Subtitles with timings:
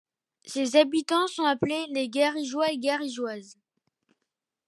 [0.45, 3.59] Ses habitants sont appelés les Garrigois et Garrigoises.